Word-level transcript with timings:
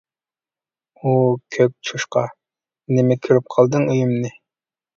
-ھۇ، 1.01 1.13
كۆك 1.57 1.75
چوشقا، 1.91 2.25
نېمە 2.97 3.21
كۆرۈپ 3.29 3.55
قالدىڭ 3.57 3.89
ئۆيۈمنى. 3.95 4.37